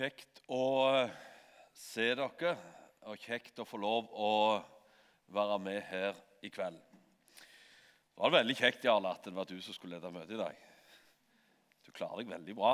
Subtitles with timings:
[0.00, 0.64] Kjekt å
[1.76, 2.50] se dere,
[3.04, 4.28] og kjekt å få lov å
[5.28, 6.78] være med her i kveld.
[7.36, 10.62] Det var veldig kjekt Jarle, at det var du som skulle lede møtet i dag.
[11.84, 12.70] Du klarer deg veldig bra.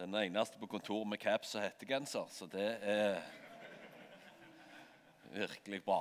[0.00, 3.20] Den eneste på kontoret med caps og hettegenser, så det er
[5.36, 6.00] virkelig bra.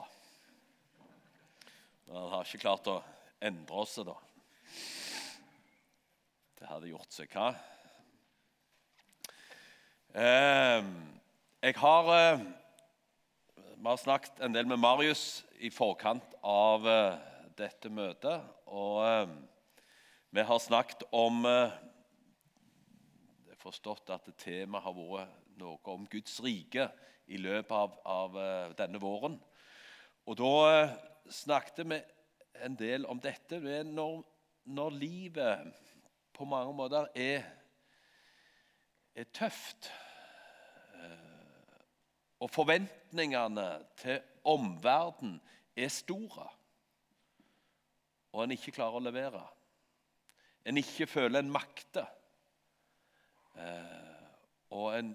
[2.07, 2.98] Men han har ikke klart å
[3.38, 4.18] endre oss, da.
[6.57, 7.30] Det hadde gjort seg.
[7.30, 7.52] Hva?
[10.14, 11.10] Ehm,
[11.61, 12.42] jeg har eh,
[13.57, 17.15] Vi har snakket en del med Marius i forkant av eh,
[17.57, 18.43] dette møtet.
[18.69, 19.28] Og eh,
[20.29, 21.71] vi har snakket om Jeg
[23.50, 26.91] har forstått at temaet har vært noe om Guds rike
[27.25, 28.38] i løpet av, av
[28.77, 29.41] denne våren.
[30.30, 30.93] Og da
[31.25, 32.02] snakket vi
[32.61, 33.58] en del om dette
[33.89, 34.22] når,
[34.69, 35.73] når livet
[36.38, 37.50] på mange måter er,
[39.17, 39.89] er tøft
[42.44, 43.67] og forventningene
[44.02, 45.38] til omverdenen
[45.80, 46.47] er store,
[48.33, 49.44] og en ikke klarer å levere,
[50.67, 52.09] en ikke føler en makter,
[53.55, 54.25] eh,
[54.75, 55.14] og en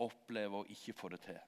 [0.00, 1.42] opplever å ikke få det til.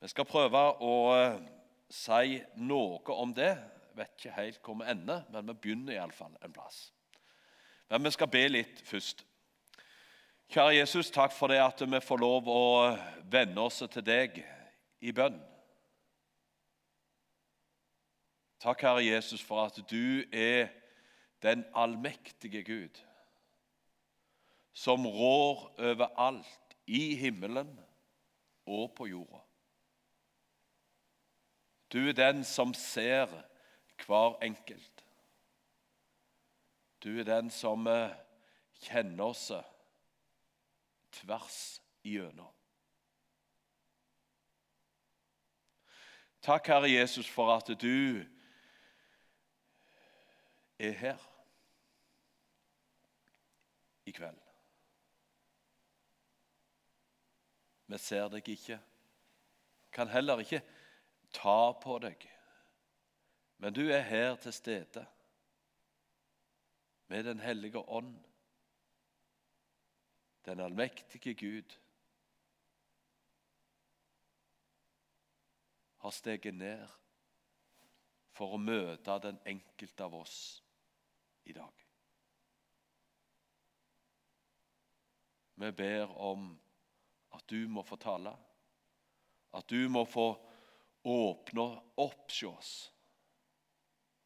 [0.00, 1.38] Vi skal prøve å eh,
[1.92, 3.52] si noe om det.
[3.90, 6.86] Jeg vet ikke helt hvor vi ender, men vi begynner iallfall en plass.
[7.88, 9.24] Men vi skal be litt først.
[10.48, 12.62] Kjære Jesus, takk for det at vi får lov å
[13.32, 14.38] venne oss til deg
[15.00, 15.40] i bønn.
[18.64, 20.70] Takk, Herre Jesus, for at du er
[21.44, 23.00] den allmektige Gud,
[24.72, 27.74] som rår over alt i himmelen
[28.66, 29.42] og på jorda.
[31.92, 33.28] Du er den som ser
[34.06, 35.04] hver enkelt.
[37.04, 38.16] Du er den som eh,
[38.80, 39.50] kjenner oss
[41.20, 42.52] tvers igjennom.
[46.44, 48.20] Takk, Herre Jesus, for at du
[50.78, 51.22] er her
[54.04, 54.40] i kveld.
[57.86, 58.78] Vi ser deg ikke,
[59.92, 60.60] kan heller ikke
[61.32, 62.28] ta på deg.
[63.62, 65.06] Men du er her til stede
[67.08, 68.16] med Den hellige ånd
[70.44, 71.78] den allmektige Gud,
[76.04, 76.88] har steget ned
[78.36, 80.38] for å møte den enkelte av oss
[81.48, 81.84] i dag.
[85.54, 86.50] Vi ber om
[87.32, 88.34] at du må få tale,
[89.54, 90.26] at du må få
[91.08, 91.66] åpne
[92.04, 92.74] opp hos oss,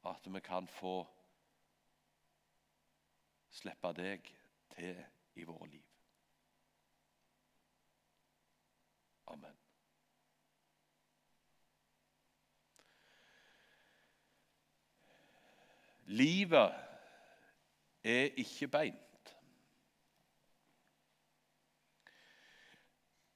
[0.08, 0.96] at vi kan få
[3.60, 4.32] slippe deg
[4.74, 5.04] til
[5.38, 5.88] i våre liv.
[16.08, 16.72] Livet
[18.04, 19.32] er ikke beint.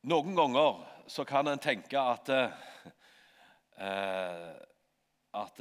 [0.09, 0.81] Noen ganger
[1.13, 2.53] så kan en tenke at eh,
[5.33, 5.61] at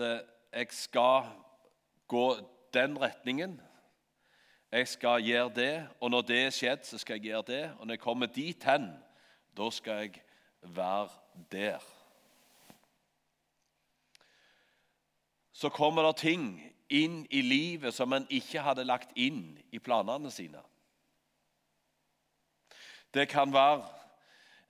[0.53, 1.27] jeg skal
[2.07, 2.25] gå
[2.73, 3.61] den retningen.
[4.71, 7.75] Jeg skal gjøre det, og når det er skjedd, så skal jeg gjøre det.
[7.79, 8.91] Og når jeg kommer dit hen,
[9.57, 10.21] da skal jeg
[10.61, 11.09] være
[11.51, 11.79] der.
[15.51, 20.31] Så kommer det ting inn i livet som en ikke hadde lagt inn i planene
[20.31, 20.61] sine.
[23.13, 23.83] Det kan være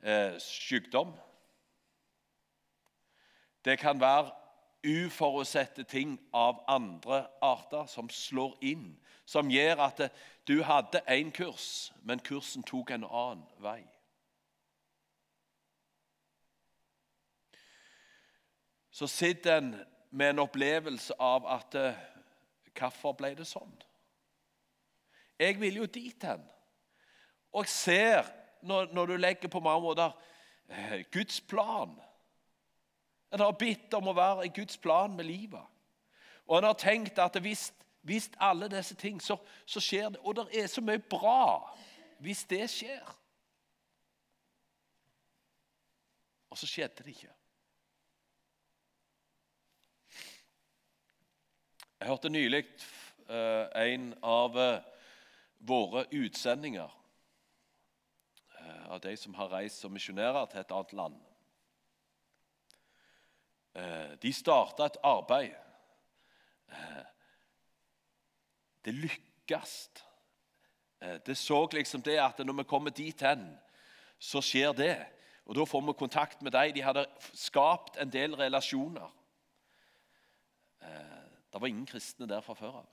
[0.01, 1.13] eh, sykdom.
[3.65, 4.31] Det kan være
[4.87, 8.95] uforutsette ting av andre arter som slår inn,
[9.25, 10.07] som gjør at
[10.47, 13.83] du hadde én kurs, men kursen tok en annen vei.
[18.91, 19.75] så sitter en
[20.11, 22.07] med en opplevelse av at eh,
[22.71, 23.73] Hvorfor ble det sånn?
[25.35, 26.43] Jeg vil jo dit hen.
[27.51, 28.29] Og jeg ser,
[28.63, 30.13] når, når du legger på mange måter
[30.69, 31.97] eh, Guds plan
[33.31, 35.67] En har bedt om å være i Guds plan med livet.
[36.47, 37.69] Og en har tenkt at hvis,
[38.03, 40.19] hvis alle disse ting, så, så skjer det.
[40.23, 41.59] Og det er så mye bra
[42.19, 43.13] hvis det skjer.
[46.51, 47.31] Og så skjedde det ikke.
[52.01, 52.63] Jeg hørte nylig
[53.29, 54.81] uh, en av uh,
[55.61, 56.89] våre utsendinger
[58.57, 61.19] uh, av de som har reist som misjonærer til et annet land.
[64.21, 65.53] de starta et arbeid.
[68.85, 69.77] det lykkes
[71.01, 73.59] Eh, det så liksom det at når vi kommer dit hen,
[74.19, 74.97] så skjer det.
[75.45, 76.73] Og Da får vi kontakt med dem.
[76.73, 79.09] De hadde skapt en del relasjoner.
[81.51, 82.89] Det var ingen kristne der fra før av.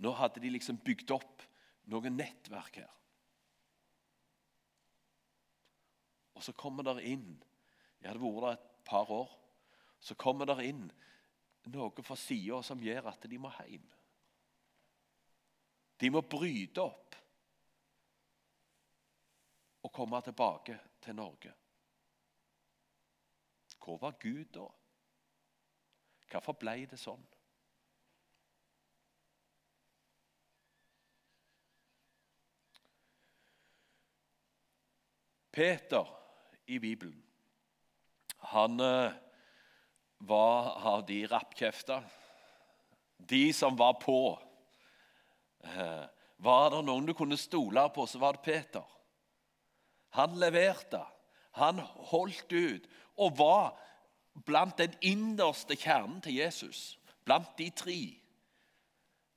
[0.00, 1.42] Nå hadde de liksom bygd opp
[1.90, 2.92] noe nettverk her.
[6.38, 7.34] Og så kommer der inn
[8.00, 9.32] Jeg hadde vært der et par år.
[10.00, 10.86] Så kommer der inn
[11.68, 13.84] noe fra sida som gjør at de må hjem.
[16.00, 17.18] De må bryte opp
[19.84, 21.52] og komme tilbake til Norge.
[23.80, 24.64] Hvor var Gud da?
[26.30, 27.22] Hvorfor ble det sånn?
[35.50, 36.06] Peter
[36.66, 37.22] i Bibelen,
[38.38, 39.12] han eh,
[40.18, 42.02] var av de rappkjefta.
[43.16, 44.38] De som var på.
[45.64, 46.04] Eh,
[46.36, 48.86] var det noen du kunne stole på, så var det Peter.
[50.16, 51.02] Han leverte.
[51.58, 51.82] Han
[52.12, 52.86] holdt ut
[53.18, 53.74] og var
[54.46, 56.98] blant den innerste kjernen til Jesus.
[57.26, 58.00] Blant de tre.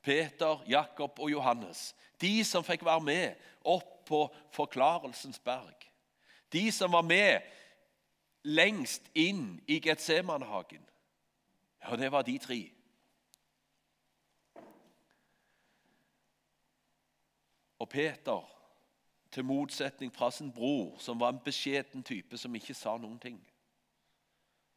[0.04, 1.94] Peter, Jakob og Johannes.
[2.22, 5.93] De som fikk være med opp på Forklarelsens berg.
[6.54, 7.42] De som var med
[8.44, 10.84] lengst inn i Getsemanehagen.
[11.82, 12.62] Ja, det var de tre.
[17.80, 18.50] Og Peter
[19.32, 23.40] til motsetning fra sin bror, som var en beskjeden type som ikke sa noen ting.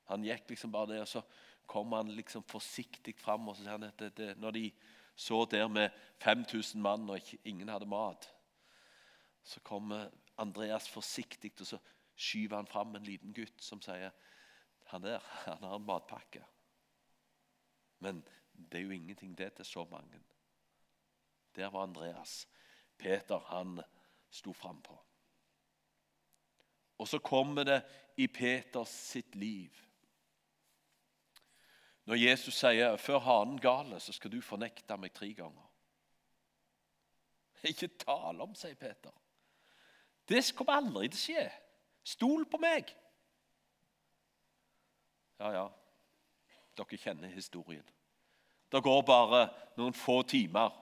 [0.08, 1.23] Han gikk liksom bare der, så
[1.67, 3.49] kom han liksom forsiktig fram.
[3.49, 4.70] og så han at det, det, Når de
[5.17, 8.32] så der med 5000 mann og ingen hadde mat,
[9.44, 11.78] så kommer Andreas forsiktig og så
[12.16, 14.12] skyver han fram en liten gutt som sier
[14.86, 16.44] han der, han har en matpakke.
[17.98, 18.22] Men
[18.52, 20.20] det er jo ingenting det til så mange.
[21.56, 22.48] Der var Andreas.
[22.98, 23.80] Peter han
[24.30, 24.96] sto frampå.
[26.98, 27.82] Og så kommer det
[28.16, 29.72] i Peters sitt liv.
[32.04, 35.70] Når Jesus sier 'før hanen gale, så skal du fornekte meg tre ganger'.
[37.70, 39.10] Ikke tale om, sier Peter.
[40.28, 41.44] Det kommer aldri til å skje.
[42.06, 42.90] Stol på meg.
[45.38, 45.67] Ja, ja,
[46.78, 47.84] dere kjenner historien.
[48.73, 49.43] Det går bare
[49.76, 50.73] noen få timer,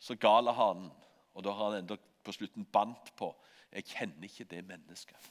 [0.00, 0.90] så galer hanen.
[1.34, 3.34] Og da har han enda på slutten bandt på
[3.70, 5.30] 'Jeg kjenner ikke det mennesket'.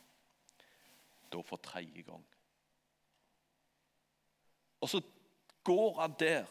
[1.31, 2.25] Da for tredje gang.
[4.81, 5.01] Og så
[5.63, 6.45] går han der.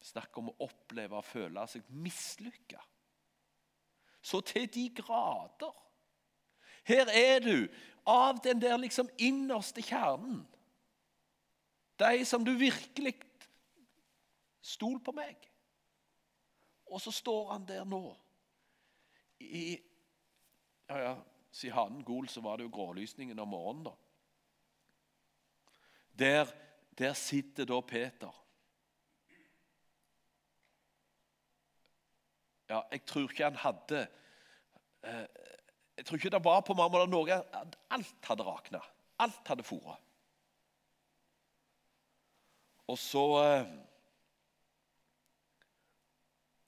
[0.00, 2.80] Snakk om å oppleve og føle seg mislykka.
[4.20, 5.74] Så til de grader.
[6.84, 7.68] Her er du
[8.06, 10.46] av den der liksom innerste kjernen.
[11.98, 13.14] De som du virkelig
[14.68, 15.36] Stol på meg.
[16.92, 18.02] Og så står han der nå
[19.40, 19.78] i
[20.88, 21.14] Ja, ja,
[21.52, 23.92] sier hanen gol, så var det jo grålysningen om morgenen, da.
[26.18, 26.52] Der,
[26.98, 28.32] der sitter da Peter.
[32.68, 34.04] Ja, jeg tror ikke han hadde
[35.02, 35.24] eh,
[35.96, 37.40] Jeg tror ikke det var på mamma noe
[37.90, 38.82] Alt hadde rakna.
[39.18, 39.96] Alt hadde fora.
[42.88, 43.76] Og så eh,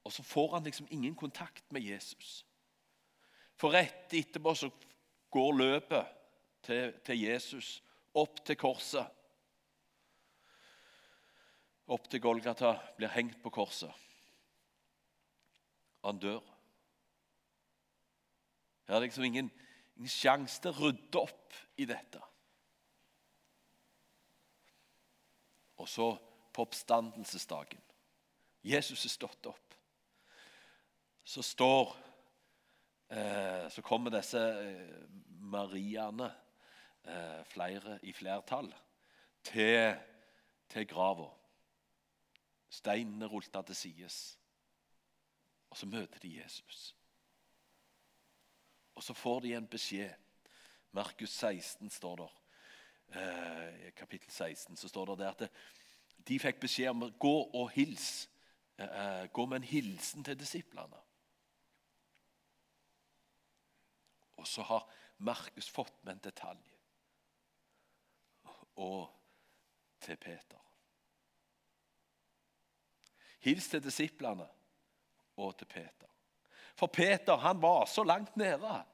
[0.04, 2.44] Og så får han liksom ingen kontakt med Jesus.
[3.54, 4.70] For rett etterpå så
[5.30, 6.16] går løpet
[6.64, 7.82] til, til Jesus
[8.16, 9.06] opp til korset.
[11.86, 13.92] Opp til Golgata, blir hengt på korset.
[16.04, 16.40] Han dør.
[18.88, 19.50] Her er liksom ingen,
[19.96, 22.22] ingen sjanse til å rydde opp i dette.
[25.80, 26.10] Og så
[26.52, 27.80] på oppstandelsesdagen.
[28.66, 29.76] Jesus er stått opp.
[31.24, 31.94] Så står
[33.08, 35.06] eh, Så kommer disse eh,
[35.40, 36.28] Mariaene,
[37.04, 38.68] eh, flere i flertall,
[39.42, 39.94] til,
[40.68, 41.30] til grava.
[42.70, 44.39] Steinene rulta til sides.
[45.70, 46.96] Og så møter de Jesus.
[48.94, 50.14] Og så får de en beskjed.
[50.92, 52.36] Markus 16 står der.
[53.10, 55.46] Eh, kapittel 16 så står det at
[56.28, 58.28] de fikk beskjed om å gå og hils.
[58.78, 61.00] Eh, gå med en hilsen til disiplene.
[64.36, 64.86] Og så har
[65.18, 66.70] Markus fått med en detalj.
[68.76, 69.10] Og
[70.00, 70.60] til Peter.
[73.40, 74.48] Hils til disiplene
[75.40, 76.08] og til Peter.
[76.76, 78.84] For Peter han var så langt nede.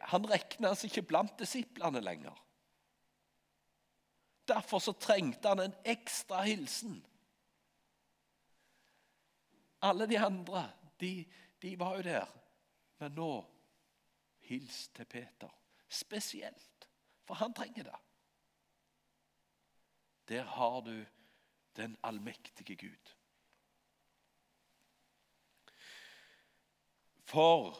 [0.00, 2.36] Han regnes ikke blant disiplene lenger.
[4.48, 6.98] Derfor så trengte han en ekstra hilsen.
[9.82, 11.24] Alle de andre, de,
[11.62, 12.26] de var jo der.
[12.98, 13.30] Men nå
[14.46, 15.50] hils til Peter.
[15.88, 16.88] Spesielt,
[17.26, 17.98] for han trenger det.
[20.28, 21.04] Der har du
[21.76, 23.14] den allmektige Gud.
[27.32, 27.78] For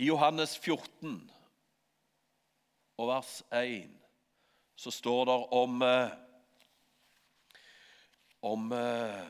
[0.00, 1.18] i Johannes 14
[2.96, 3.90] og vers 1
[4.80, 6.14] så står det om, eh,
[8.40, 9.28] om eh,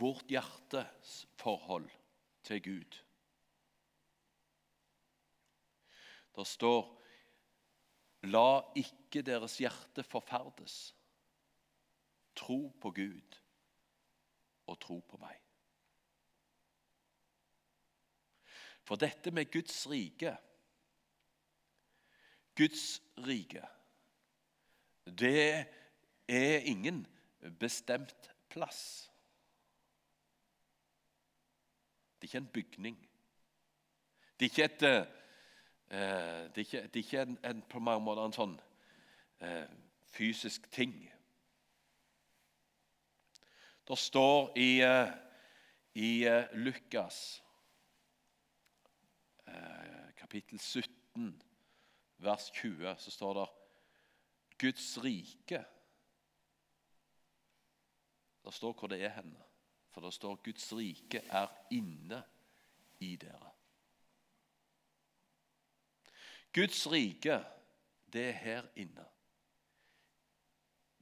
[0.00, 1.90] vårt hjertes forhold
[2.48, 2.98] til Gud.
[6.32, 6.82] Det står
[8.32, 10.94] La ikke deres hjerte forferdes.
[12.32, 13.42] Tro på Gud
[14.64, 15.43] og tro på meg.
[18.84, 20.36] For dette med Guds rike
[22.56, 23.62] Guds rike,
[25.06, 25.66] det
[26.28, 27.06] er ingen
[27.60, 29.10] bestemt plass.
[32.18, 33.08] Det er ikke en bygning.
[34.40, 35.96] Det er ikke, et, uh,
[36.54, 38.54] det er ikke, det er ikke en, en, på mange måter en sånn
[39.42, 39.66] uh,
[40.14, 40.94] fysisk ting.
[43.88, 45.10] Det står i, uh,
[45.94, 46.22] i
[46.54, 47.43] Lukas
[50.16, 51.42] kapittel 17
[52.18, 53.48] vers 20, så står det
[54.58, 55.64] Guds rike.
[58.44, 59.42] Det står hvor det er henne.
[59.90, 62.22] For det står Guds rike er inne
[63.00, 63.50] i dere.
[66.52, 67.44] Guds rike,
[68.12, 69.04] det er her inne.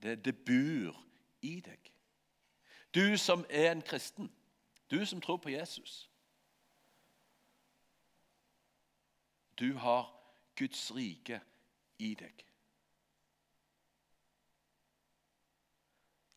[0.02, 1.04] Det, det bor
[1.42, 1.92] i deg.
[2.94, 4.32] Du som er en kristen,
[4.90, 6.12] du som tror på Jesus.
[9.62, 10.09] Du har
[10.59, 11.37] Guds rike
[12.02, 12.40] i deg.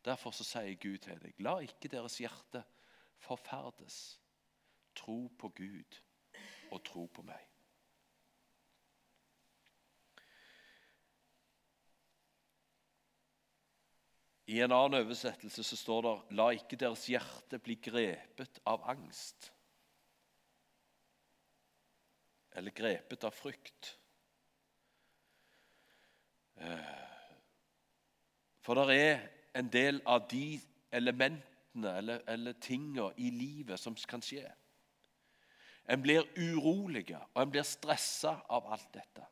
[0.06, 2.62] Derfor så sier Gud til deg, la ikke deres hjerte
[3.26, 3.96] forferdes.
[4.94, 5.98] Tro på Gud
[6.70, 7.42] og tro på meg.
[14.54, 19.50] I en annen oversettelse så står det La ikke deres hjerte bli grepet av angst
[22.56, 23.98] eller grepet av frykt.
[26.56, 27.02] Eh,
[28.64, 30.60] for det er en del av de
[30.92, 34.46] elementene eller, eller tingene i livet som kan skje.
[35.86, 39.26] En blir urolig og en blir stressa av alt dette.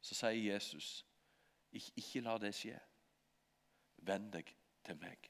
[0.00, 1.04] Så sier Jesus,
[1.70, 2.78] ikke la det skje.
[4.00, 4.48] Venn deg
[4.88, 5.28] til meg.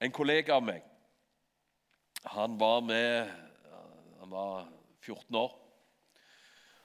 [0.00, 0.93] En kollega av meg
[2.24, 3.30] han var med
[4.20, 4.66] Han var
[5.04, 5.52] 14 år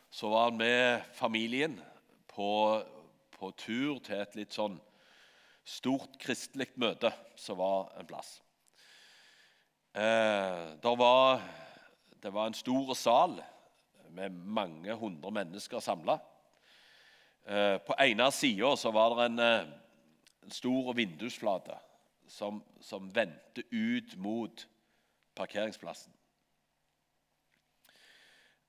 [0.09, 1.81] så var han med familien
[2.27, 2.81] på,
[3.31, 4.79] på tur til et litt sånn
[5.69, 8.39] stort kristelig møte som var en plass.
[9.93, 11.43] Eh, var,
[12.21, 13.37] det var en stor sal
[14.09, 16.17] med mange hundre mennesker samla.
[17.45, 19.69] Eh, på ene sida var det en, eh,
[20.43, 21.77] en stor vindusflate
[22.29, 24.65] som, som vendte ut mot
[25.37, 26.13] parkeringsplassen.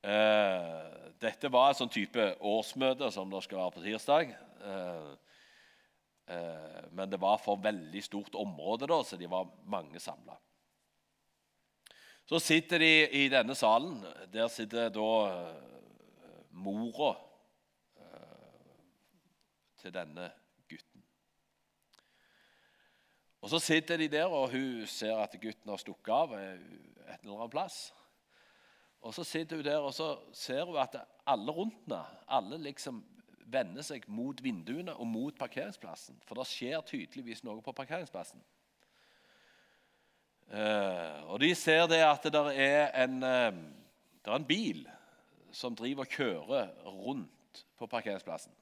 [0.01, 4.31] Uh, dette var et sånn type årsmøte som det skal være på tirsdag.
[4.65, 5.11] Uh,
[6.33, 10.39] uh, men det var for veldig stort område, da, så de var mange samla.
[12.31, 13.99] Så sitter de i denne salen.
[14.31, 15.11] Der sitter da
[16.55, 17.17] mora
[19.81, 20.29] til denne
[20.69, 21.03] gutten.
[23.41, 27.39] Og Så sitter de der, og hun ser at gutten har stukket av et eller
[27.39, 27.95] annet plass.
[29.01, 33.05] Og Så sitter hun der og så ser hun at alle rundt henne alle liksom
[33.51, 36.21] vender seg mot vinduene og mot parkeringsplassen.
[36.27, 38.43] For det skjer tydeligvis noe på parkeringsplassen.
[40.51, 43.53] Eh, og De ser det at det er en, eh,
[44.25, 44.85] det er en bil
[45.53, 48.53] som driver og kjører rundt på parkeringsplassen.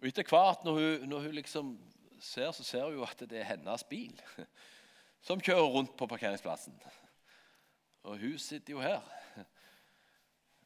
[0.00, 1.72] Og Etter hvert, når hun, når hun liksom
[2.20, 4.14] ser, så ser hun at det er hennes bil
[5.26, 6.76] som kjører rundt på parkeringsplassen.
[8.08, 9.02] Og hun sitter jo her.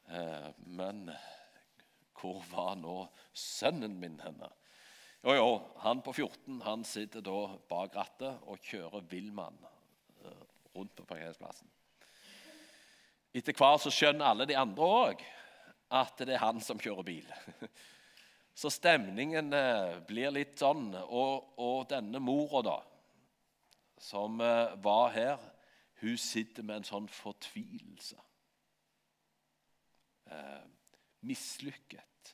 [0.07, 1.07] Eh, men
[2.19, 2.97] hvor var nå
[3.33, 4.49] sønnen min henne?
[5.23, 7.37] Jo, jo, han på 14 han sitter da
[7.69, 9.57] bak rattet og kjører villmann
[10.23, 10.43] eh,
[10.75, 11.69] rundt på parkeringsplassen.
[13.33, 15.23] Etter hvert så skjønner alle de andre òg
[15.93, 17.31] at det er han som kjører bil.
[18.53, 20.91] Så stemningen eh, blir litt sånn.
[21.03, 22.77] Og, og denne mora, da,
[23.97, 24.37] som
[24.83, 25.49] var her
[26.03, 28.19] hun sitter med en sånn fortvilelse.
[30.33, 30.65] Eh,
[31.23, 32.33] mislykket.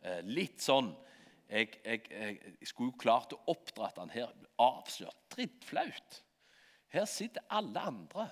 [0.00, 0.94] Eh, litt sånn
[1.46, 4.32] jeg, jeg, jeg skulle jo klart å oppdratt han her.
[4.62, 5.18] Avslørt.
[5.34, 6.22] Drittflaut.
[6.90, 8.26] Her sitter alle andre,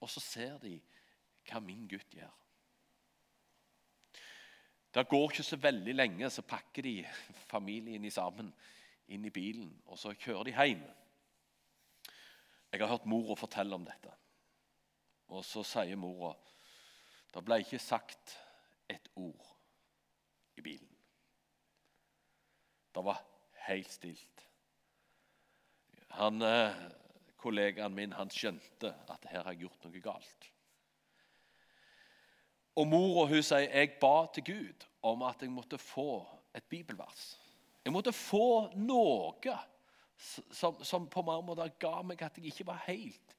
[0.00, 0.78] og så ser de
[1.46, 2.32] hva min gutt gjør.
[4.96, 6.94] Det går ikke så veldig lenge, så pakker de
[7.50, 8.48] familien sammen
[9.12, 10.86] inn i bilen, og så kjører de hjem.
[12.72, 14.14] Jeg har hørt mora fortelle om dette.
[15.28, 16.32] Og så sier mora
[17.34, 18.32] det ble ikke sagt
[18.88, 19.48] et ord
[20.56, 20.92] i bilen.
[22.96, 23.20] Det var
[23.66, 24.44] helt stilt.
[26.16, 26.78] Han, eh,
[27.36, 30.48] Kollegaen min han skjønte at her har jeg gjort noe galt.
[32.76, 37.38] Og mora hun sier jeg ba til Gud om at jeg måtte få et bibelvers.
[37.84, 39.56] Jeg måtte få noe
[40.50, 43.36] som, som på mange måter ga meg at jeg ikke var helt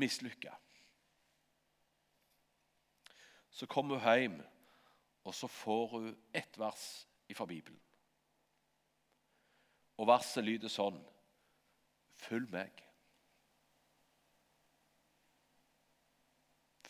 [0.00, 0.52] mislykka.
[3.50, 4.36] Så kommer hun hjem,
[5.24, 7.80] og så får hun ett vers fra Bibelen.
[10.00, 11.00] Og verset lyder sånn
[12.20, 12.82] Følg meg.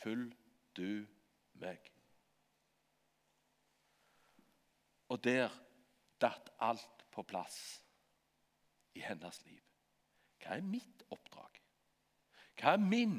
[0.00, 0.32] Følg
[0.74, 1.19] du meg.
[5.10, 5.50] Og der
[6.20, 7.82] datt alt på plass
[8.94, 9.62] i hennes liv.
[10.40, 11.58] Hva er mitt oppdrag?
[12.60, 13.18] Hva er min?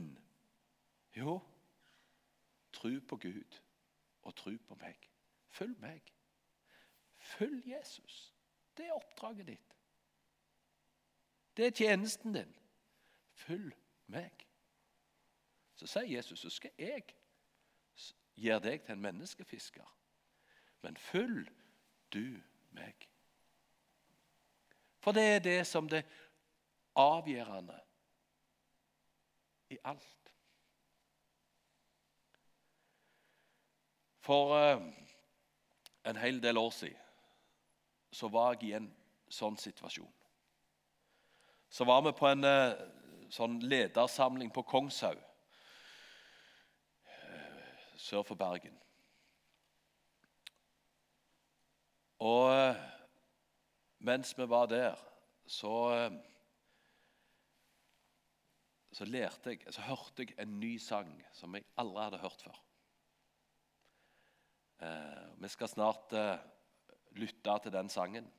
[1.15, 1.39] Jo,
[2.74, 3.60] tro på Gud
[4.21, 5.10] og tro på meg.
[5.51, 6.13] Følg meg.
[7.17, 8.33] Følg Jesus.
[8.77, 9.77] Det er oppdraget ditt.
[11.57, 12.53] Det er tjenesten din.
[13.33, 13.75] Følg
[14.07, 14.45] meg.
[15.75, 17.03] Så sier Jesus, så skal jeg
[18.41, 19.88] gjøre deg til en menneskefisker.
[20.81, 21.48] Men følg
[22.13, 22.41] du
[22.75, 23.07] meg.
[25.01, 26.03] For det er det som det
[26.98, 27.77] avgjørende
[29.69, 30.33] i alt.
[34.21, 34.81] For uh,
[36.05, 36.98] en hel del år siden
[38.12, 38.89] så var jeg i en
[39.31, 40.12] sånn situasjon.
[41.72, 42.75] Så var vi på en uh,
[43.31, 45.22] sånn ledersamling på Kongshaug
[48.01, 48.77] sør for Bergen.
[52.22, 52.75] Og
[54.05, 54.98] mens vi var der,
[55.46, 55.75] så,
[58.94, 62.59] så lærte jeg, så hørte jeg en ny sang som jeg aldri hadde hørt før.
[64.81, 66.37] Eh, vi skal snart eh,
[67.22, 68.29] lytte til den sangen.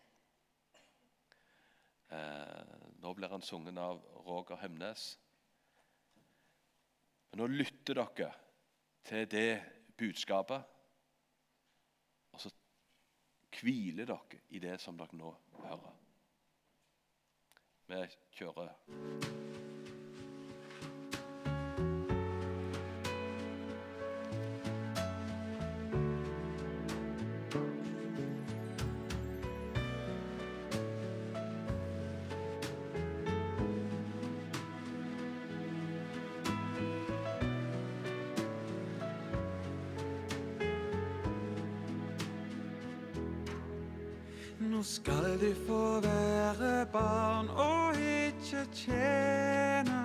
[2.10, 5.04] Eh, nå blir han sunget av Roger Hemnes.
[7.30, 8.32] Men nå lytter dere
[9.04, 9.62] til det
[9.96, 10.62] budskapet.
[12.32, 12.50] Og så
[13.60, 15.96] hviler dere i det som dere nå hører.
[17.92, 18.04] Vi
[18.38, 19.51] kjører.
[44.82, 50.00] Nå skal du få være barn og ikke tjene.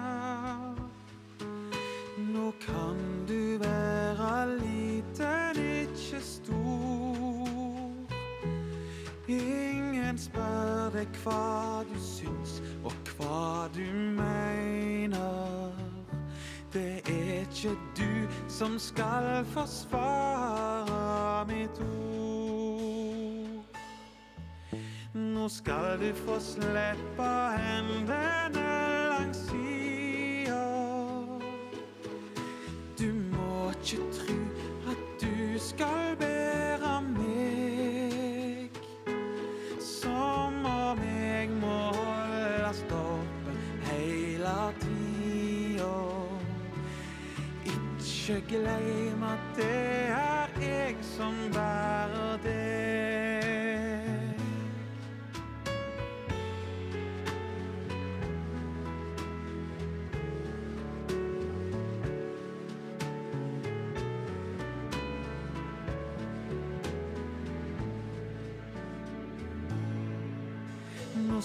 [2.17, 7.89] Nå kan du være liten, ikke stor.
[9.27, 13.81] Ingen spør deg hva du syns og hva du
[14.21, 15.73] mener.
[16.73, 20.06] Det er ikke du som skal forsvare
[25.99, 30.65] du få slippe hendene langs sida.
[32.99, 34.37] Du må ikke tru
[34.91, 38.69] at du skal bære meg.
[39.81, 43.57] Som om jeg må holdes oppe
[43.89, 45.93] heile tida.
[47.65, 53.66] Ikke glem at det er jeg som bærer deg.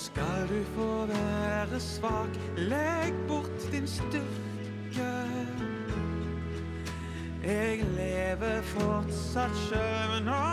[0.03, 5.13] Skal du få være svak, legg bort din styrke.
[7.45, 10.52] Jeg lever fortsatt sjøl men du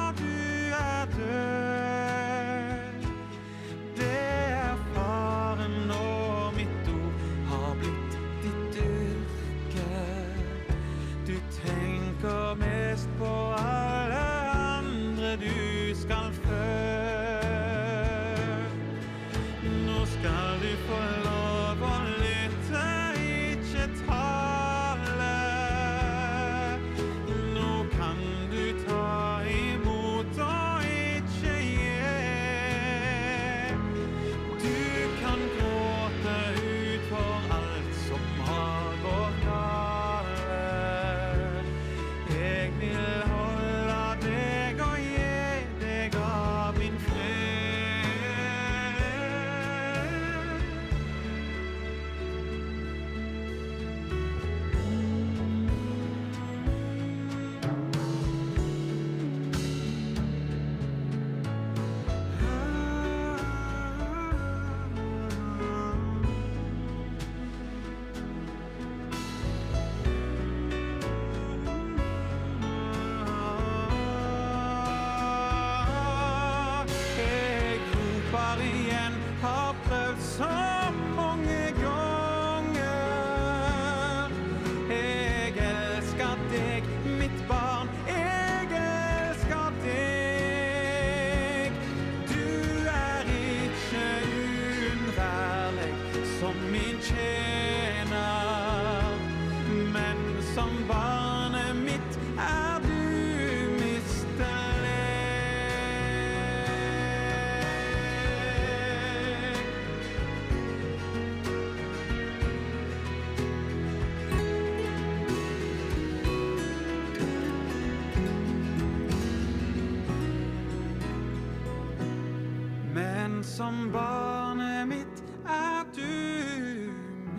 [123.60, 126.12] som barnet mitt er du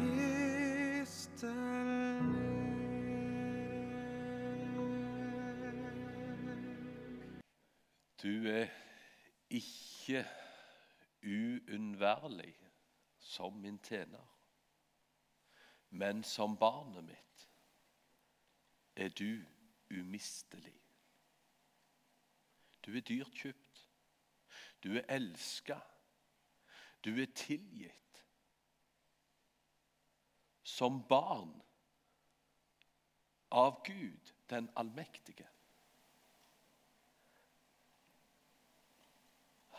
[0.05, 1.41] mistenkelig.
[8.23, 8.69] Du er
[9.51, 10.27] ikke
[11.25, 12.57] uunnværlig
[13.19, 14.27] som min tjener,
[15.91, 17.49] men som barnet mitt
[18.97, 19.41] er du
[19.91, 20.77] umistelig.
[22.87, 23.89] Du er dyrt kjøpt.
[24.85, 25.81] Du er elska.
[27.05, 28.25] Du er tilgitt.
[30.63, 31.63] Som barn
[33.51, 35.49] av Gud den allmektige.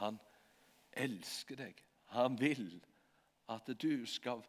[0.01, 0.19] Han
[0.91, 1.85] elsker deg.
[2.05, 2.81] Han vil
[3.51, 4.43] at du skal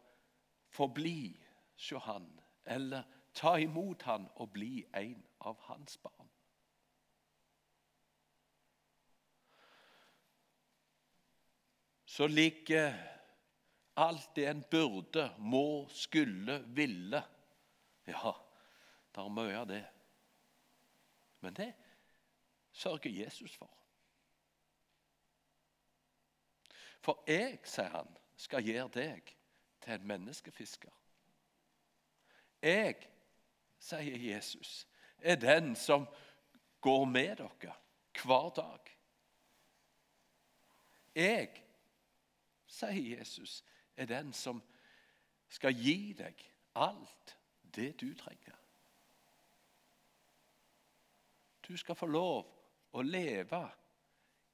[0.73, 1.37] forbli
[1.77, 2.27] hos han,
[2.65, 6.32] eller ta imot han og bli en av hans barn.
[12.13, 12.93] Så ligger
[14.35, 17.23] det en burde, må, skulle, ville
[18.07, 18.33] Ja,
[19.15, 19.85] det er mye av det.
[21.39, 21.71] Men det
[22.71, 23.71] sørger Jesus for.
[27.01, 29.33] For jeg, sier han, skal gjøre deg
[29.81, 30.93] til en menneskefisker.
[32.61, 33.09] Jeg,
[33.79, 34.85] sier Jesus,
[35.17, 36.05] er den som
[36.81, 37.77] går med dere
[38.21, 38.97] hver dag.
[41.15, 41.62] Jeg,
[42.73, 43.61] sier Jesus,
[43.97, 44.61] er den som
[45.53, 46.39] skal gi deg
[46.75, 47.37] alt
[47.75, 48.57] det du trenger.
[51.67, 52.49] Du skal få lov
[52.93, 53.61] å leve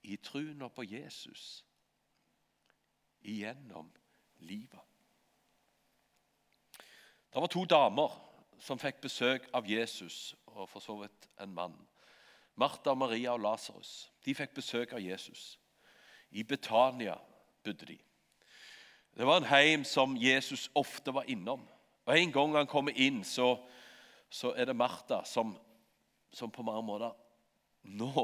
[0.08, 1.64] i troen på Jesus
[3.22, 3.90] igjennom
[4.46, 4.86] livet.
[7.30, 8.14] Det var to damer
[8.60, 11.76] som fikk besøk av Jesus, og for så vidt en mann.
[12.60, 14.10] Martha, Maria og Lasarus.
[14.26, 15.60] De fikk besøk av Jesus.
[16.32, 17.16] I Betania
[17.64, 17.98] bodde de.
[19.20, 21.66] Det var en heim som Jesus ofte var innom.
[22.06, 23.58] Og En gang han kommer inn, så,
[24.32, 25.52] så er det Martha som,
[26.32, 27.18] som, på mange måter
[27.84, 28.24] Nå,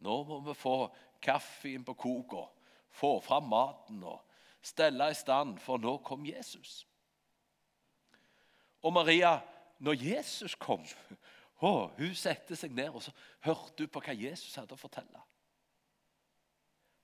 [0.00, 0.88] nå må vi få
[1.20, 2.46] kaffen på koka,
[2.88, 4.22] få fram maten og
[4.64, 6.86] stelle i stand, for nå kom Jesus.
[8.80, 9.36] Og Maria,
[9.76, 10.88] når Jesus kom,
[11.60, 13.12] å, hun satte seg ned og så
[13.44, 15.28] hørte hun på hva Jesus hadde å fortelle.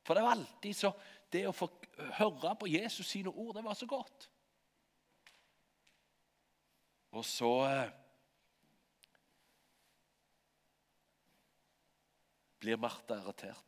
[0.09, 0.97] For det var alltid så
[1.31, 1.69] Det å få
[2.19, 4.29] høre på Jesus sine ord, det var så godt.
[7.11, 7.91] Og så eh,
[12.63, 13.67] blir Martha irritert.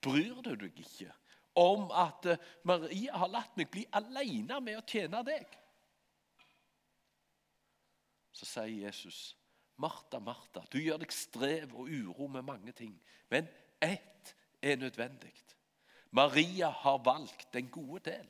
[0.00, 1.12] Bryr du deg ikke
[1.60, 5.58] om at eh, Maria har latt meg bli alene med å tjene deg?
[8.32, 9.34] Så sier Jesus,
[9.80, 12.96] 'Martha, Martha, du gjør deg strev og uro med mange ting.'
[13.28, 13.48] 'Men
[13.80, 15.56] ett er nødvendig.'
[16.10, 18.28] Maria har valgt den gode del,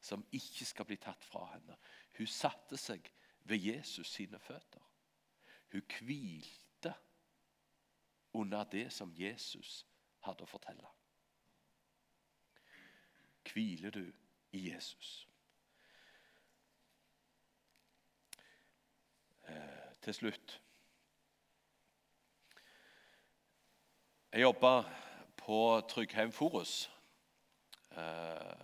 [0.00, 1.76] som ikke skal bli tatt fra henne.
[2.18, 3.08] Hun satte seg
[3.48, 4.82] ved Jesus sine føtter.
[5.72, 6.92] Hun hvilte
[8.32, 9.86] under det som Jesus
[10.26, 10.92] hadde å fortelle.
[13.46, 14.04] Hviler du
[14.52, 15.28] i Jesus?
[19.46, 20.60] Eh, til slutt
[24.32, 24.82] Jeg jobba
[25.46, 26.90] på Tryggheim Forus
[27.94, 28.62] eh,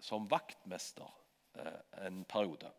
[0.00, 1.08] som vaktmester
[1.58, 2.70] eh, en periode.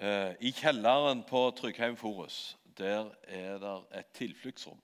[0.00, 4.80] Eh, I kjelleren på Tryggheim Forus der er det et tilfluktsrom.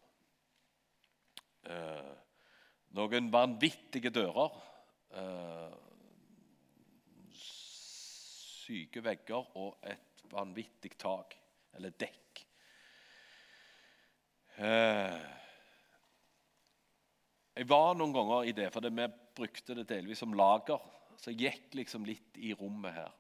[1.65, 2.13] Eh,
[2.99, 4.61] noen vanvittige dører.
[5.17, 5.73] Eh,
[7.41, 11.39] syke vegger og et vanvittig tak,
[11.79, 12.45] eller dekk.
[14.59, 15.46] Eh,
[17.57, 20.83] jeg var noen ganger i det, for vi brukte det delvis som lager.
[21.17, 23.13] Så jeg gikk liksom litt i rommet her.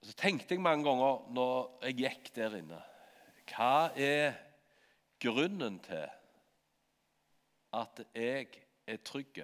[0.00, 2.78] Så tenkte jeg mange ganger når jeg gikk der inne
[3.50, 4.38] Hva er
[5.20, 6.06] grunnen til
[7.76, 8.48] at jeg
[8.88, 9.42] er trygg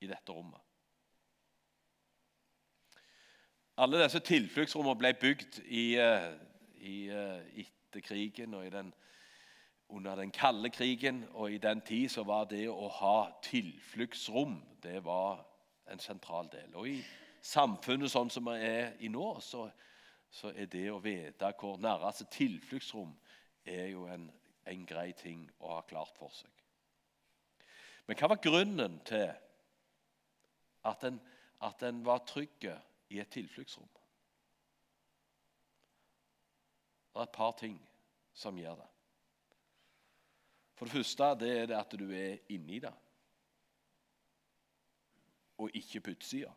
[0.00, 0.60] i dette rommet?
[3.76, 5.86] Alle disse tilfluktsrommene ble bygd i,
[6.78, 6.96] i,
[7.60, 8.92] etter krigen og i den,
[9.94, 11.24] under den kalde krigen.
[11.34, 15.44] Og i den tid så var det å ha tilfluktsrom det var
[15.90, 16.74] en sentral del.
[16.74, 16.98] Og i
[17.44, 19.68] samfunnet sånn som vi er i nå, så,
[20.30, 23.14] så er det å vite hvor nærmeste tilfluktsrom
[23.64, 24.28] er jo en,
[24.68, 26.50] en grei ting å ha klart for seg.
[28.04, 29.30] Men hva var grunnen til
[30.84, 31.20] at en,
[31.64, 32.68] at en var trygg
[33.08, 33.88] i et tilfluktsrom?
[37.14, 37.78] Det er et par ting
[38.34, 38.93] som gjør det.
[40.74, 42.92] For det første det er det at du er inni det,
[45.58, 46.50] og ikke på utsida.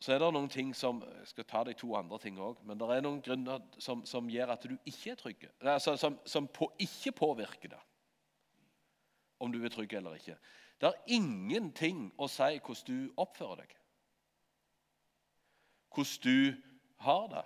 [0.00, 2.62] Så er det noen ting som Jeg skal ta de to andre ting òg.
[2.64, 5.44] Men det er noen grunner som, som gjør at du ikke er trygg.
[5.60, 7.80] Altså, som, som på, ikke påvirker det.
[9.40, 10.38] Om du er trygg eller ikke.
[10.80, 13.76] Det er ingenting å si hvordan du oppfører deg.
[15.92, 16.62] Hvordan du
[17.04, 17.44] har det.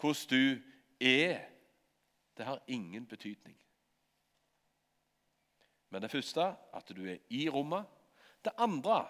[0.00, 0.62] Hvordan du
[1.00, 1.40] er.
[2.36, 3.56] Det har ingen betydning.
[5.90, 7.84] Men det første at du er i rommet.
[8.44, 9.06] Det andre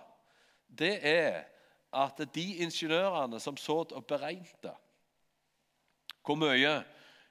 [0.78, 1.44] det er
[1.92, 4.74] at de ingeniørene som så og beregnet
[6.24, 6.72] hvor mye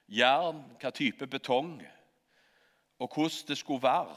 [0.08, 1.76] jern, hva type betong
[2.98, 4.16] og hvordan det skulle være,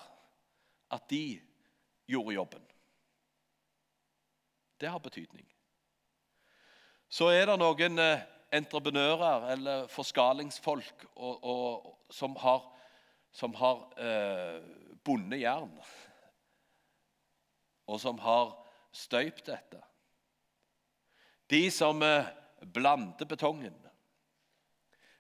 [0.92, 1.42] at de
[2.08, 2.66] gjorde jobben.
[4.82, 5.48] Det har betydning.
[7.10, 12.64] Så er det noen eh, entreprenører eller forskalingsfolk og, og, som har,
[13.36, 14.62] som har eh,
[15.04, 15.74] bundet jern,
[17.88, 18.54] og som har
[18.96, 19.82] støypt dette.
[21.52, 22.32] De som eh,
[22.64, 23.76] blander betongen,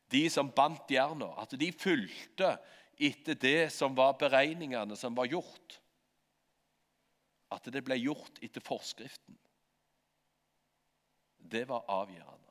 [0.07, 2.53] de som bandt jerna, at de fulgte
[2.97, 5.81] etter det som var beregningene som var gjort.
[7.53, 9.37] At det ble gjort etter forskriften.
[11.37, 12.46] Det var avgjørende.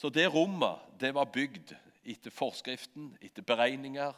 [0.00, 1.74] Så det rommet det var bygd
[2.08, 4.16] etter forskriften, etter beregninger,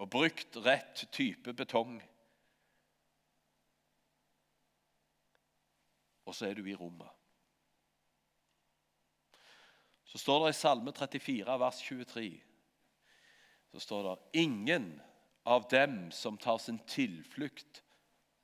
[0.00, 1.98] og brukt rett type betong
[6.24, 7.08] og så er du i rommet.
[10.04, 12.26] Så står det i Salme 34, vers 23,
[13.72, 15.00] så står det Ingen
[15.44, 17.82] av dem som tar sin tilflukt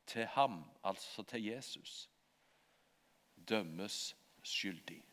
[0.06, 2.10] til ham, altså til Jesus,
[3.48, 5.07] dømmes skyldig.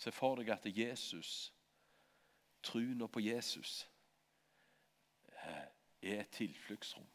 [0.00, 1.52] Se for deg at Jesus,
[2.64, 3.84] troen på Jesus,
[5.28, 5.66] eh,
[6.02, 7.08] er et tilfluktsrom.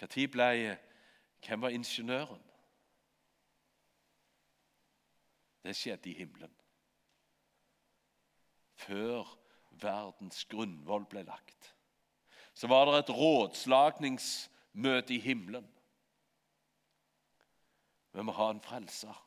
[0.00, 0.78] Når ble
[1.46, 2.42] Hvem var ingeniøren?
[5.62, 6.56] Det skjedde i himmelen.
[8.74, 9.38] Før
[9.70, 11.74] verdens grunnvoll ble lagt.
[12.54, 15.70] Så var det et rådslagningsmøte i himmelen.
[18.12, 19.25] Vi må ha en frelser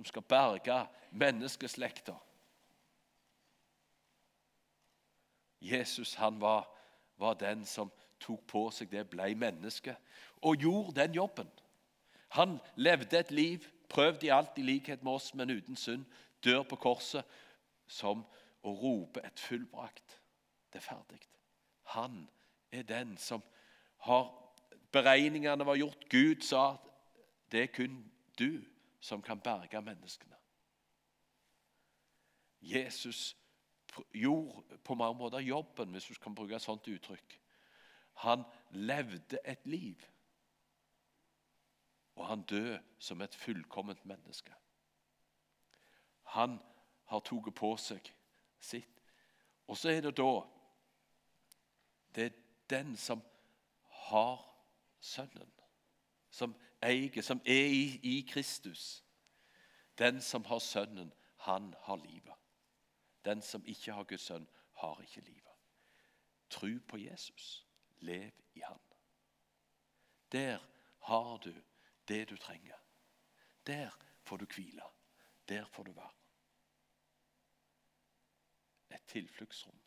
[0.00, 2.14] som skal berge menneskeslekta.
[5.60, 6.68] Jesus han var,
[7.16, 9.92] var den som tok på seg det, ble menneske
[10.40, 11.50] og gjorde den jobben.
[12.32, 16.06] Han levde et liv, prøvde i alt i likhet med oss, men uten synd.
[16.44, 17.26] Dør på korset
[17.86, 18.24] som
[18.64, 20.16] å rope et fullbrakt.
[20.72, 21.20] Det er ferdig.
[21.92, 22.22] Han
[22.72, 23.42] er den som
[24.08, 24.30] har
[24.90, 26.08] Beregningene var gjort.
[26.10, 26.72] Gud sa
[27.52, 28.00] det er kun
[28.38, 28.64] du
[29.00, 30.36] som kan berge menneskene.
[32.60, 33.36] Jesus
[34.12, 37.40] gjorde på mange måter jobben, hvis du kan bruke et sånt uttrykk.
[38.12, 39.96] Han levde et liv.
[42.14, 44.54] Og han døde som et fullkomment menneske.
[46.22, 46.58] Han
[47.04, 48.12] har tatt på seg
[48.60, 49.00] sitt.
[49.66, 50.46] Og så er det da
[52.14, 52.38] Det er
[52.70, 53.22] den som
[53.88, 54.46] har
[55.00, 55.52] Sønnen,
[56.30, 59.04] som eier, som er i, i Kristus.
[59.98, 62.34] Den som har Sønnen, han har livet.
[63.24, 65.56] Den som ikke har Guds sønn, har ikke livet.
[66.50, 67.66] Tro på Jesus.
[68.00, 68.80] Lev i Han.
[70.32, 70.58] Der
[70.98, 71.54] har du
[72.08, 72.76] det du trenger.
[73.66, 73.90] Der
[74.22, 74.82] får du hvile.
[75.48, 76.10] Der får du være.
[78.90, 79.80] Et tilfluktsrom.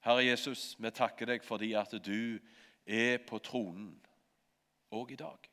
[0.00, 2.38] Herre Jesus, vi takker deg fordi at du
[2.86, 4.00] er på tronen
[4.92, 5.48] òg i dag.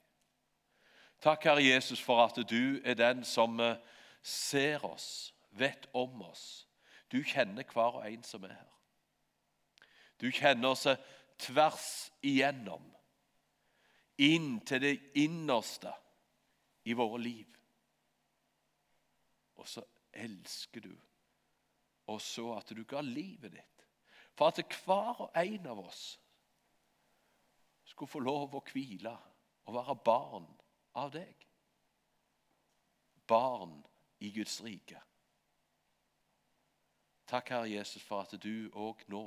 [1.19, 3.79] Takk, Herre Jesus, for at du er den som eh,
[4.21, 6.67] ser oss, vet om oss.
[7.11, 8.69] Du kjenner hver og en som er her.
[10.19, 10.87] Du kjenner oss
[11.39, 12.83] tvers igjennom,
[14.19, 15.91] inn til det innerste
[16.83, 17.47] i våre liv.
[19.59, 20.93] Og så elsker du,
[22.11, 23.79] og så at du ga livet ditt
[24.39, 26.03] for at hver og en av oss
[27.83, 29.11] skulle få lov å hvile
[29.69, 30.47] og være barn
[30.97, 31.45] av deg.
[33.29, 33.75] Barn
[34.25, 34.97] i Guds rike.
[37.29, 39.21] Takk, Herre Jesus, for at du òg nå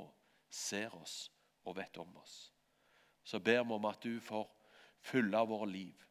[0.51, 1.31] ser oss
[1.63, 2.51] og vet om oss.
[3.23, 4.49] Så ber vi om at du får
[4.99, 6.03] fylle våre liv.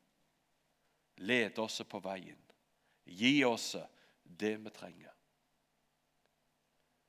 [1.21, 2.41] Lede oss på veien.
[3.05, 3.75] Gi oss
[4.25, 5.13] det vi trenger.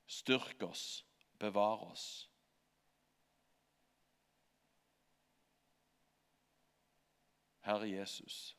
[0.05, 1.05] Styrk oss,
[1.39, 2.27] bevare oss.
[7.63, 8.57] Herre Jesus,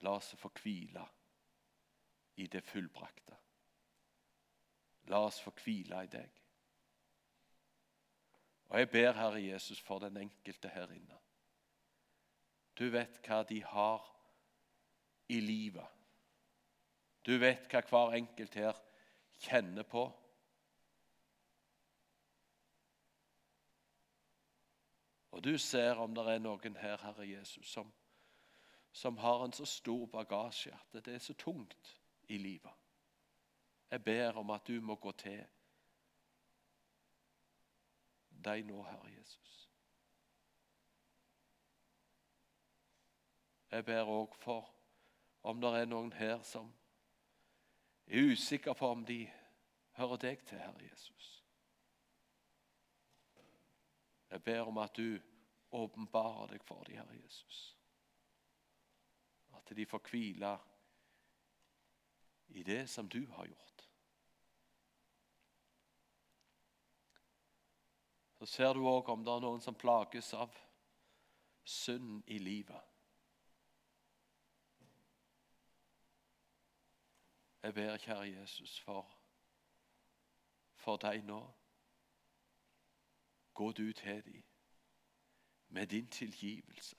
[0.00, 1.04] la oss få hvile
[2.36, 3.36] i det fullbrakte.
[5.08, 6.42] La oss få hvile i deg.
[8.72, 11.18] Og jeg ber, Herre Jesus, for den enkelte her inne.
[12.78, 14.06] Du vet hva de har
[15.28, 15.88] i livet.
[17.26, 18.78] Du vet hva hver enkelt her
[19.44, 20.06] kjenner på.
[25.32, 27.92] Og du ser om det er noen her, Herre Jesus, som,
[28.92, 31.96] som har en så stor bagasje at det er så tungt
[32.28, 32.72] i livet.
[33.90, 35.40] Jeg ber om at du må gå til
[38.44, 39.68] deg nå, Herre Jesus.
[43.70, 44.68] Jeg ber òg for
[45.42, 46.68] om det er noen her som
[48.06, 49.24] er usikker på om de
[49.96, 51.41] hører deg til, Herre Jesus.
[54.32, 55.20] Jeg ber om at du
[55.76, 57.58] åpenbarer deg for dem, Herre Jesus.
[59.52, 60.52] At de får hvile
[62.48, 63.84] i det som du har gjort.
[68.40, 70.56] Så ser du òg om det er noen som plages av
[71.68, 72.88] synd i livet.
[77.62, 79.06] Jeg ber, kjære Jesus, for,
[80.74, 81.44] for deg nå.
[83.54, 84.42] Gå du til dem
[85.68, 86.96] med din tilgivelse,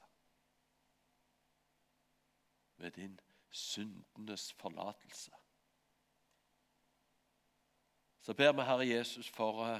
[2.75, 5.31] med din syndenes forlatelse.
[8.19, 9.79] Så ber vi Herre Jesus for uh,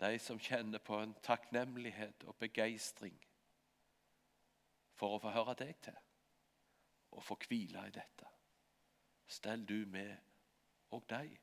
[0.00, 3.16] de som kjenner på en takknemlighet og begeistring
[4.94, 5.98] for å få høre deg til
[7.12, 8.28] og få hvile i dette.
[9.26, 10.16] Stell du med
[10.90, 11.38] og deg.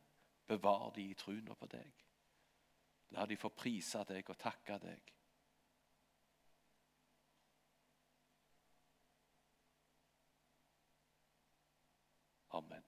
[0.50, 2.09] Bevar de i truna på deg.
[3.16, 5.14] La de få prise deg og takke deg